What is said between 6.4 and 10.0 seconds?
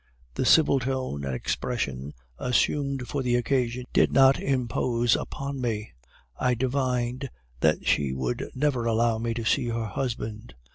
divined that she would never allow me to see her